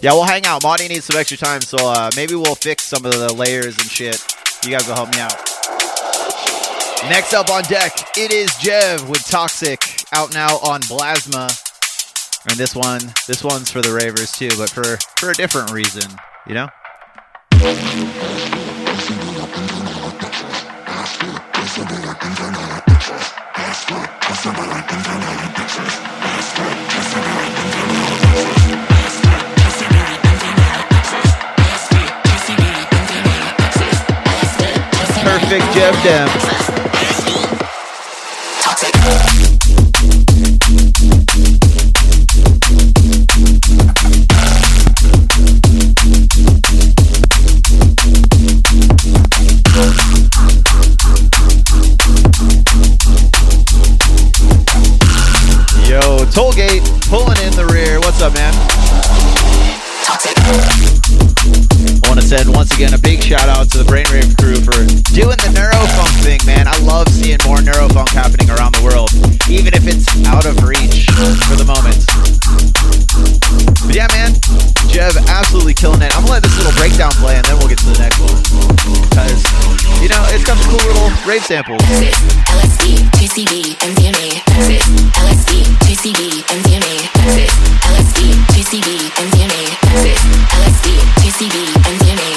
Yeah, 0.01 0.11
we'll 0.13 0.25
hang 0.25 0.45
out. 0.45 0.63
Monty 0.63 0.87
needs 0.87 1.05
some 1.05 1.17
extra 1.17 1.37
time, 1.37 1.61
so 1.61 1.77
uh, 1.79 2.11
maybe 2.15 2.35
we'll 2.35 2.55
fix 2.55 2.83
some 2.83 3.05
of 3.05 3.13
the 3.13 3.33
layers 3.33 3.77
and 3.77 3.89
shit. 3.89 4.21
You 4.65 4.71
guys 4.71 4.87
will 4.87 4.95
help 4.95 5.09
me 5.13 5.19
out. 5.19 5.35
Next 7.09 7.33
up 7.33 7.49
on 7.49 7.63
deck, 7.63 7.91
it 8.17 8.31
is 8.31 8.49
Jev 8.51 9.07
with 9.09 9.25
Toxic 9.29 9.79
out 10.13 10.33
now 10.33 10.57
on 10.57 10.81
Plasma. 10.81 11.49
And 12.49 12.57
this 12.57 12.75
one, 12.75 13.01
this 13.27 13.43
one's 13.43 13.71
for 13.71 13.81
the 13.81 13.93
ravers 13.93 14.31
too, 14.31 14.49
but 14.57 14.69
for 14.69 14.97
for 15.17 15.29
a 15.29 15.33
different 15.33 15.71
reason, 15.71 16.09
you 16.47 16.53
know. 16.53 16.69
Yo, 35.83 35.89
Tollgate 56.31 56.79
pulling 57.09 57.37
in 57.43 57.51
the 57.59 57.69
rear. 57.73 57.99
What's 57.99 58.21
up, 58.21 58.33
man? 58.35 58.53
Want 62.07 62.21
to 62.21 62.25
send 62.25 62.53
once 62.53 62.73
again 62.73 62.93
a 62.93 62.97
big 62.97 63.21
shout 63.21 63.49
out 63.49 63.69
to 63.71 63.79
the 63.79 63.85
Brain 63.85 64.05
Rave 64.13 64.37
crew 64.37 64.55
for 64.61 64.85
doing 65.13 65.37
the 65.37 65.51
rave 81.33 81.45
samples. 81.45 81.81
LSD, 81.81 83.09
TCB, 83.17 83.73
MDMA. 83.81 84.37
LSD, 85.17 85.65
TCB, 85.81 86.45
MDMA. 86.45 86.93
LSD, 87.89 88.37
TCB, 88.53 89.09
MDMA. 89.17 89.63
LSD, 90.61 90.87
TCB, 91.25 91.57
MDMA. 91.89 92.31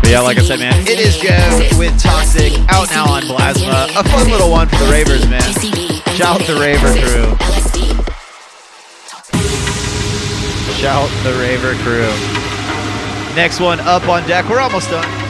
But 0.00 0.08
yeah, 0.08 0.20
like 0.20 0.38
I 0.38 0.42
said, 0.42 0.60
man, 0.60 0.80
it 0.86 0.98
is 0.98 1.18
Jev 1.18 1.78
with 1.78 2.00
Toxic 2.00 2.54
out 2.70 2.88
now 2.90 3.12
on 3.12 3.22
Plasma. 3.22 3.86
A 3.98 4.02
fun 4.02 4.30
little 4.30 4.50
one 4.50 4.68
for 4.68 4.76
the 4.76 4.90
ravers, 4.90 5.28
man. 5.28 5.42
Shout 6.16 6.40
out 6.40 6.46
the 6.46 6.54
Raver 6.54 6.94
crew. 7.04 7.36
Shout 10.80 11.10
the 11.22 11.34
Raver 11.38 11.74
crew. 11.82 12.08
Next 13.36 13.60
one 13.60 13.78
up 13.80 14.08
on 14.08 14.26
deck. 14.26 14.48
We're 14.48 14.60
almost 14.60 14.88
done. 14.88 15.21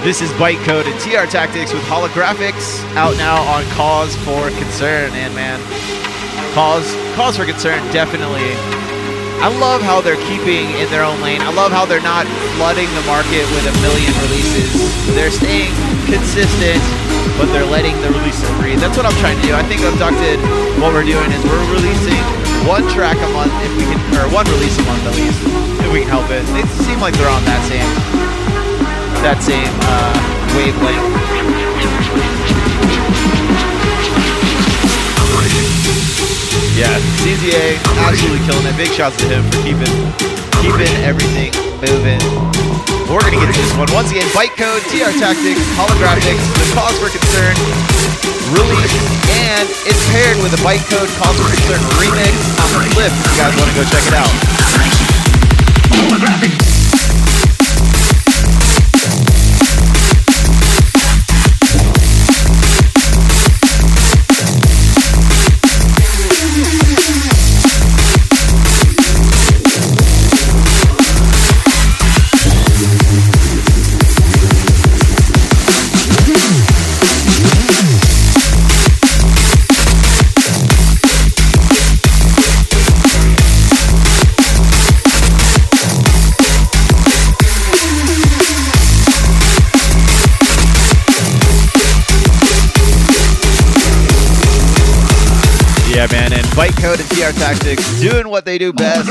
This 0.00 0.24
is 0.24 0.32
Bytecode 0.40 0.88
and 0.88 0.96
TR 0.96 1.28
Tactics 1.28 1.76
with 1.76 1.84
holographics 1.84 2.80
out 2.96 3.20
now 3.20 3.44
on 3.44 3.68
Cause 3.76 4.16
for 4.24 4.48
Concern. 4.56 5.12
And 5.12 5.28
man, 5.36 5.60
cause 6.56 6.88
cause 7.20 7.36
for 7.36 7.44
concern 7.44 7.84
definitely. 7.92 8.48
I 9.44 9.52
love 9.60 9.84
how 9.84 10.00
they're 10.00 10.20
keeping 10.24 10.72
in 10.80 10.88
their 10.88 11.04
own 11.04 11.20
lane. 11.20 11.44
I 11.44 11.52
love 11.52 11.68
how 11.68 11.84
they're 11.84 12.00
not 12.00 12.24
flooding 12.56 12.88
the 12.96 13.04
market 13.04 13.44
with 13.52 13.68
a 13.68 13.76
million 13.84 14.08
releases. 14.24 14.72
They're 15.12 15.28
staying 15.28 15.76
consistent, 16.08 16.80
but 17.36 17.52
they're 17.52 17.68
letting 17.68 17.92
the 18.00 18.08
releases 18.08 18.48
breathe. 18.56 18.80
That's 18.80 18.96
what 18.96 19.04
I'm 19.04 19.16
trying 19.20 19.36
to 19.36 19.44
do. 19.44 19.52
I 19.52 19.60
think 19.68 19.84
Abducted, 19.84 20.40
what 20.80 20.96
we're 20.96 21.04
doing 21.04 21.28
is 21.28 21.44
we're 21.44 21.76
releasing 21.76 22.24
one 22.64 22.88
track 22.88 23.20
a 23.20 23.30
month 23.36 23.52
if 23.60 23.72
we 23.76 23.84
can, 23.84 24.00
or 24.16 24.32
one 24.32 24.48
release 24.48 24.80
a 24.80 24.84
month 24.88 25.04
at 25.04 25.12
least, 25.12 25.44
if 25.84 25.92
we 25.92 26.04
can 26.04 26.08
help 26.08 26.28
it. 26.32 26.40
They 26.56 26.64
seem 26.88 27.04
like 27.04 27.12
they're 27.20 27.28
on 27.28 27.44
that 27.44 27.60
same, 27.68 28.19
that 29.20 29.44
same 29.44 29.68
uh, 29.84 30.16
wavelength. 30.56 31.12
Yeah, 36.72 36.96
CZA 37.20 37.76
absolutely 38.08 38.40
killing 38.48 38.64
it. 38.64 38.72
Big 38.80 38.88
shouts 38.96 39.20
to 39.20 39.28
him 39.28 39.44
for 39.52 39.60
keeping 39.60 39.92
keeping 40.64 40.88
everything 41.04 41.52
moving. 41.84 42.16
We're 43.12 43.20
gonna 43.20 43.36
get 43.36 43.52
to 43.52 43.56
this 43.60 43.76
one 43.76 43.92
once 43.92 44.08
again. 44.08 44.24
Bytecode, 44.32 44.88
TR 44.88 45.12
Tactics, 45.20 45.60
Holographics, 45.76 46.40
the 46.56 46.64
Cause 46.72 46.96
for 46.96 47.12
Concern 47.12 47.52
release, 48.56 48.96
and 49.44 49.68
it's 49.84 50.00
paired 50.16 50.40
with 50.40 50.56
a 50.56 50.60
Bytecode 50.64 51.12
Cause 51.20 51.36
for 51.36 51.52
Concern 51.52 51.82
remix 52.00 52.32
on 52.64 52.72
the 52.72 52.88
flip. 52.96 53.12
If 53.12 53.36
you 53.36 53.36
guys 53.36 53.52
want 53.52 53.68
to 53.68 53.76
go 53.76 53.84
check 53.84 54.08
it 54.08 54.16
out. 54.16 54.32
Bytecode 96.90 97.00
and 97.00 97.34
TR 97.34 97.38
Tactics 97.38 98.00
doing 98.00 98.28
what 98.28 98.44
they 98.44 98.58
do 98.58 98.72
best, 98.72 99.06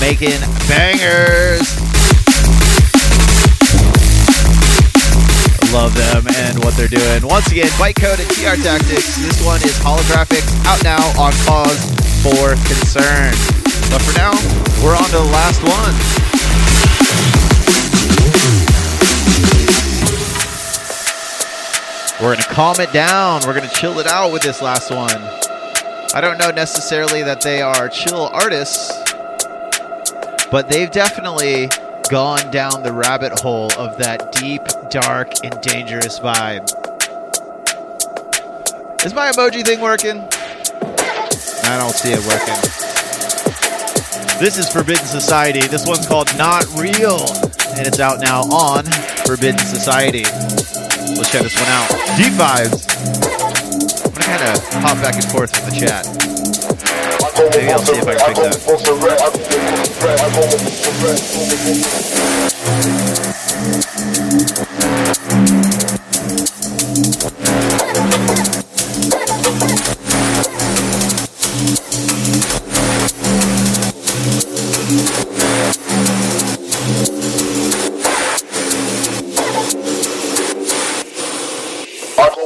making 0.00 0.38
bangers. 0.68 1.64
Love 5.72 5.94
them 5.94 6.26
and 6.36 6.62
what 6.62 6.74
they're 6.74 6.88
doing. 6.88 7.26
Once 7.26 7.50
again, 7.50 7.68
Bytecode 7.80 8.20
and 8.20 8.28
TR 8.36 8.60
Tactics. 8.62 9.16
This 9.16 9.46
one 9.46 9.62
is 9.62 9.78
holographics 9.78 10.52
out 10.66 10.84
now 10.84 11.00
on 11.18 11.32
Cause 11.46 11.80
for 12.22 12.52
Concern. 12.68 13.32
But 13.90 14.02
for 14.02 14.12
now, 14.18 14.32
we're 14.84 14.96
on 14.96 15.04
to 15.04 15.16
the 15.16 15.24
last 15.32 15.62
one. 15.62 15.94
We're 22.20 22.34
gonna 22.34 22.54
calm 22.54 22.78
it 22.80 22.92
down. 22.92 23.40
We're 23.46 23.54
gonna 23.54 23.72
chill 23.72 23.98
it 24.00 24.06
out 24.06 24.32
with 24.32 24.42
this 24.42 24.60
last 24.60 24.90
one. 24.90 25.43
I 26.14 26.20
don't 26.20 26.38
know 26.38 26.52
necessarily 26.52 27.24
that 27.24 27.40
they 27.40 27.60
are 27.60 27.88
chill 27.88 28.28
artists, 28.28 28.92
but 30.48 30.68
they've 30.68 30.88
definitely 30.88 31.68
gone 32.08 32.52
down 32.52 32.84
the 32.84 32.92
rabbit 32.92 33.40
hole 33.40 33.72
of 33.76 33.98
that 33.98 34.30
deep, 34.30 34.62
dark, 34.90 35.32
and 35.42 35.60
dangerous 35.60 36.20
vibe. 36.20 36.62
Is 39.04 39.12
my 39.12 39.32
emoji 39.32 39.66
thing 39.66 39.80
working? 39.80 40.20
I 41.64 41.78
don't 41.78 41.90
see 41.90 42.12
it 42.12 42.24
working. 42.28 42.62
This 44.38 44.56
is 44.56 44.68
Forbidden 44.72 45.06
Society. 45.06 45.66
This 45.66 45.84
one's 45.84 46.06
called 46.06 46.28
Not 46.38 46.64
Real, 46.78 47.26
and 47.76 47.88
it's 47.88 47.98
out 47.98 48.20
now 48.20 48.42
on 48.42 48.84
Forbidden 49.26 49.58
Society. 49.58 50.22
Let's 50.22 51.32
check 51.32 51.42
this 51.42 51.58
one 51.58 51.68
out. 51.70 51.88
Deep 52.16 52.34
vibes. 52.34 52.93
Kind 54.34 54.50
of 54.58 54.64
hop 54.82 54.98
back 55.00 55.14
and 55.14 55.24
forth 55.26 55.52
with 55.54 55.66
the 55.70 55.78
chat. 55.78 56.04
Maybe 57.54 57.70
I'll 57.70 57.78
see 57.78 57.98
if 57.98 58.08
I 58.08 58.16
can 58.16 58.34
fix 58.34 58.40
that. 69.94 70.03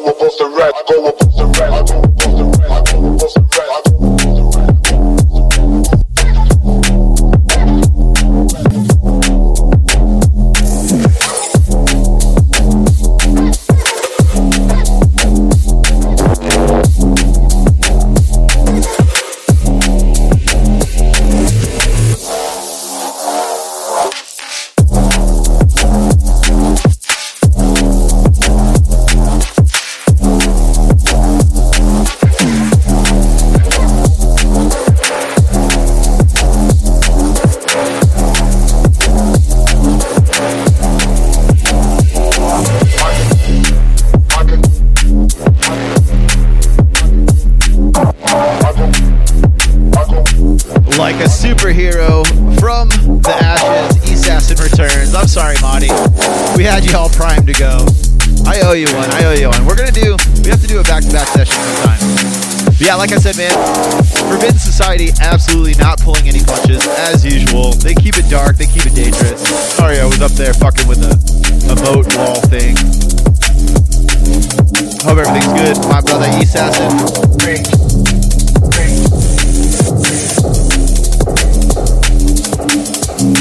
Go 0.04 0.10
above 0.10 0.38
the 0.38 0.46
red, 0.56 0.72
I 0.74 0.82
go 0.88 1.06
above 1.06 1.36
the 1.36 1.46
red, 1.58 1.72
I 1.72 1.82
go 1.82 1.98
above 1.98 2.26
the 2.26 2.44
go 3.18 3.34
the 3.34 3.40
red, 3.58 3.97
Sorry, 69.36 70.00
I 70.00 70.04
was 70.06 70.20
up 70.22 70.32
there 70.32 70.54
fucking 70.54 70.88
with 70.88 71.00
the 71.00 71.12
emote 71.68 72.16
wall 72.16 72.40
thing. 72.48 72.76
Hope 75.04 75.18
everything's 75.18 75.52
good, 75.52 75.76
my 75.88 76.00
brother 76.00 76.28
Assassin. 76.38 76.92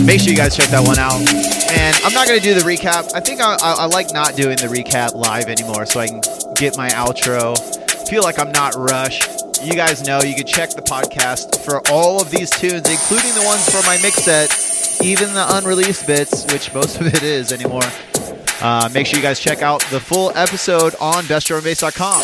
Make 0.06 0.22
sure 0.22 0.32
you 0.32 0.38
guys 0.38 0.56
check 0.56 0.70
that 0.70 0.86
one 0.86 0.98
out. 1.00 1.20
And 1.72 1.96
I'm 2.04 2.14
not 2.14 2.28
going 2.28 2.40
to 2.40 2.44
do 2.44 2.54
the 2.54 2.62
recap. 2.62 3.14
I 3.14 3.20
think 3.20 3.42
I, 3.42 3.56
I, 3.62 3.74
I 3.80 3.86
like 3.88 4.14
not 4.14 4.36
doing 4.36 4.56
the 4.58 4.68
recap 4.68 5.14
live 5.14 5.48
anymore 5.48 5.86
so 5.86 6.00
I 6.00 6.08
can 6.08 6.22
get 6.56 6.78
my 6.78 6.90
outro. 6.90 7.58
Feel 8.08 8.24
like 8.24 8.40
I'm 8.40 8.52
not 8.52 8.76
rushed. 8.76 9.28
You 9.62 9.74
guys 9.74 10.06
know 10.06 10.22
you 10.22 10.36
can 10.36 10.46
check 10.46 10.70
the 10.70 10.82
podcast 10.82 11.60
for 11.66 11.82
all 11.92 12.22
of 12.22 12.32
these 12.32 12.50
tunes, 12.52 12.88
including 12.90 13.34
the 13.34 13.44
ones 13.46 13.68
from 13.70 13.84
my 13.86 13.98
mix 14.02 14.24
set, 14.24 14.50
even 15.08 15.34
the 15.34 15.56
unreleased 15.56 16.06
bits, 16.06 16.46
which 16.52 16.74
most 16.74 17.00
of 17.00 17.08
it 17.08 17.24
is 17.24 17.54
anymore. 17.54 17.82
Uh, 18.62 18.90
make 18.94 19.08
sure 19.08 19.16
you 19.16 19.24
guys 19.24 19.40
check 19.40 19.62
out 19.62 19.82
the 19.90 20.00
full 20.00 20.32
episode 20.36 20.96
on 21.00 21.24
bestdrumandbass.com. 21.26 22.22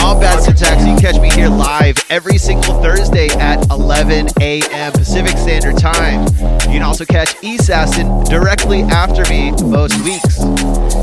I'm 0.00 0.18
Bad 0.18 0.42
Syntax. 0.42 0.80
You 0.80 0.94
can 0.94 0.98
catch 0.98 1.20
me 1.20 1.30
here 1.30 1.50
live 1.50 1.98
every 2.08 2.38
single 2.38 2.80
Thursday 2.82 3.28
at 3.28 3.70
11 3.70 4.28
a.m. 4.40 4.92
Pacific 4.92 5.36
Standard 5.36 5.76
Time. 5.76 6.24
You 6.62 6.78
can 6.78 6.82
also 6.82 7.04
catch 7.04 7.34
Assassin 7.44 8.24
directly 8.24 8.82
after 8.82 9.22
me 9.28 9.50
most 9.62 10.02
weeks. 10.02 10.38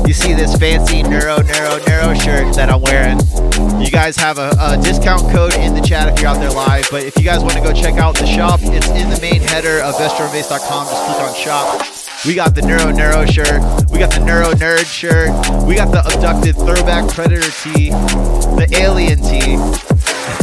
You 0.08 0.12
see 0.12 0.34
this 0.34 0.56
fancy 0.56 1.04
Neuro, 1.04 1.38
Neuro, 1.42 1.78
Neuro 1.86 2.14
shirt 2.14 2.54
that 2.56 2.68
I'm 2.68 2.82
wearing. 2.82 3.45
You 3.78 3.90
guys 3.90 4.16
have 4.16 4.38
a, 4.38 4.50
a 4.58 4.76
discount 4.82 5.30
code 5.30 5.54
in 5.54 5.74
the 5.74 5.80
chat 5.80 6.08
if 6.08 6.20
you're 6.20 6.30
out 6.30 6.38
there 6.38 6.50
live. 6.50 6.88
But 6.90 7.04
if 7.04 7.16
you 7.16 7.24
guys 7.24 7.42
want 7.42 7.54
to 7.54 7.60
go 7.60 7.72
check 7.72 7.94
out 7.94 8.16
the 8.16 8.26
shop, 8.26 8.60
it's 8.62 8.88
in 8.88 9.10
the 9.10 9.18
main 9.20 9.40
header 9.40 9.80
of 9.80 9.94
bestdrumbase.com. 9.96 10.86
Just 10.86 11.04
click 11.04 11.20
on 11.20 11.34
shop. 11.34 11.86
We 12.24 12.34
got 12.34 12.54
the 12.54 12.62
Neuro 12.62 12.90
Neuro 12.90 13.26
shirt. 13.26 13.62
We 13.90 13.98
got 13.98 14.10
the 14.10 14.24
Neuro 14.24 14.52
Nerd 14.52 14.86
shirt. 14.86 15.28
We 15.66 15.76
got 15.76 15.92
the 15.92 16.00
Abducted 16.00 16.56
Throwback 16.56 17.08
Predator 17.12 17.50
tee. 17.62 17.90
The 17.90 18.66
Alien 18.80 19.20
tee. 19.20 19.56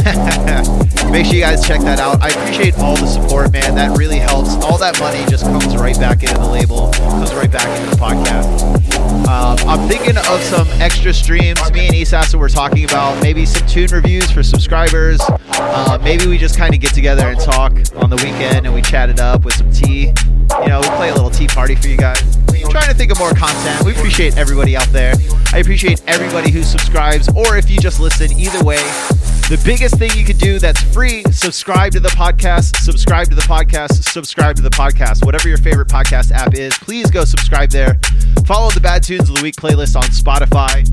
Make 1.10 1.26
sure 1.26 1.34
you 1.34 1.40
guys 1.40 1.66
check 1.66 1.80
that 1.82 1.98
out. 1.98 2.22
I 2.22 2.28
appreciate 2.28 2.78
all 2.78 2.96
the 2.96 3.06
support, 3.06 3.52
man. 3.52 3.74
That 3.74 3.98
really 3.98 4.18
helps. 4.18 4.54
All 4.64 4.78
that 4.78 4.98
money 5.00 5.24
just 5.28 5.44
comes 5.44 5.76
right 5.76 5.98
back 5.98 6.22
into 6.22 6.34
the 6.34 6.46
label, 6.46 6.90
comes 6.92 7.34
right 7.34 7.50
back 7.50 7.68
into 7.78 7.90
the 7.90 8.00
podcast. 8.00 8.83
Um, 9.28 9.56
I'm 9.66 9.88
thinking 9.88 10.16
of 10.16 10.40
some 10.42 10.68
extra 10.80 11.12
streams. 11.12 11.60
Me 11.72 11.86
and 11.86 11.94
Assassin 11.96 12.38
were 12.38 12.48
talking 12.48 12.84
about 12.84 13.22
maybe 13.22 13.46
some 13.46 13.66
tune 13.66 13.88
reviews 13.90 14.30
for 14.30 14.42
subscribers. 14.42 15.20
Uh, 15.50 15.98
maybe 16.02 16.26
we 16.26 16.38
just 16.38 16.56
kind 16.56 16.74
of 16.74 16.80
get 16.80 16.92
together 16.94 17.26
and 17.28 17.40
talk 17.40 17.72
on 17.96 18.10
the 18.10 18.16
weekend 18.16 18.66
and 18.66 18.74
we 18.74 18.82
chat 18.82 19.08
it 19.08 19.20
up 19.20 19.44
with 19.44 19.54
some 19.54 19.70
tea. 19.70 20.12
You 20.62 20.68
know, 20.68 20.80
we 20.80 20.88
play 20.88 21.08
a 21.08 21.14
little 21.14 21.30
tea 21.30 21.46
party 21.46 21.74
for 21.74 21.88
you 21.88 21.96
guys. 21.96 22.20
Trying 22.70 22.88
to 22.88 22.94
think 22.94 23.12
of 23.12 23.18
more 23.18 23.32
content. 23.32 23.84
We 23.84 23.92
appreciate 23.92 24.36
everybody 24.36 24.76
out 24.76 24.88
there. 24.88 25.14
I 25.52 25.58
appreciate 25.58 26.02
everybody 26.06 26.50
who 26.50 26.62
subscribes 26.62 27.28
or 27.28 27.56
if 27.56 27.70
you 27.70 27.78
just 27.78 28.00
listen. 28.00 28.32
Either 28.38 28.64
way, 28.64 28.82
the 29.48 29.60
biggest 29.64 29.96
thing 29.98 30.10
you 30.16 30.24
could 30.24 30.38
do 30.38 30.58
that's 30.58 30.82
free, 30.82 31.22
subscribe 31.30 31.92
to 31.92 32.00
the 32.00 32.08
podcast, 32.08 32.76
subscribe 32.82 33.28
to 33.28 33.34
the 33.34 33.42
podcast, 33.42 34.10
subscribe 34.10 34.56
to 34.56 34.62
the 34.62 34.70
podcast. 34.70 35.24
Whatever 35.24 35.48
your 35.48 35.58
favorite 35.58 35.88
podcast 35.88 36.32
app 36.32 36.54
is, 36.54 36.76
please 36.78 37.10
go 37.10 37.24
subscribe 37.24 37.70
there. 37.70 37.98
Follow 38.46 38.70
the 38.70 38.80
Bad 38.84 39.02
Tunes 39.02 39.30
of 39.30 39.36
the 39.36 39.42
Week 39.42 39.56
playlist 39.56 39.96
on 39.96 40.02
Spotify. 40.02 40.86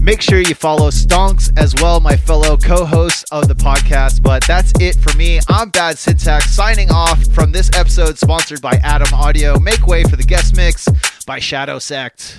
Make 0.00 0.22
sure 0.22 0.38
you 0.38 0.54
follow 0.54 0.88
Stonks 0.88 1.52
as 1.58 1.74
well, 1.74 2.00
my 2.00 2.16
fellow 2.16 2.56
co 2.56 2.86
hosts 2.86 3.22
of 3.30 3.48
the 3.48 3.54
podcast. 3.54 4.22
But 4.22 4.42
that's 4.46 4.72
it 4.80 4.96
for 4.96 5.14
me. 5.18 5.38
I'm 5.46 5.68
Bad 5.68 5.98
Syntax 5.98 6.50
signing 6.50 6.90
off 6.90 7.22
from 7.34 7.52
this 7.52 7.68
episode 7.76 8.16
sponsored 8.16 8.62
by 8.62 8.80
Adam 8.82 9.12
Audio. 9.12 9.58
Make 9.58 9.86
way 9.86 10.04
for 10.04 10.16
the 10.16 10.22
guest 10.22 10.56
mix 10.56 10.88
by 11.26 11.38
Shadow 11.38 11.78
Sect. 11.78 12.38